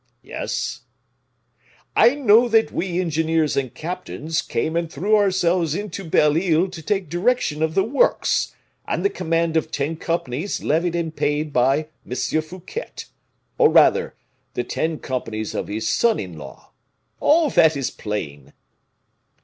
[0.23, 0.81] "Yes?"
[1.95, 6.81] "I know that we engineers and captains came and threw ourselves into Belle Isle to
[6.81, 8.55] take direction of the works,
[8.87, 12.15] and the command of ten companies levied and paid by M.
[12.41, 13.03] Fouquet,
[13.59, 14.15] or rather
[14.55, 16.71] the ten companies of his son in law.
[17.19, 18.53] All that is plain."